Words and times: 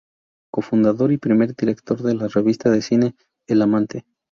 Cofundador 0.51 1.11
y 1.11 1.19
primer 1.19 1.55
director 1.55 2.01
de 2.01 2.15
la 2.15 2.27
revista 2.27 2.71
de 2.71 2.81
cine 2.81 3.15
"El 3.45 3.61
Amante". 3.61 4.03